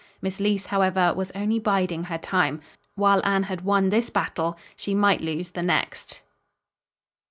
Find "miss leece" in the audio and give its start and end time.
0.19-0.65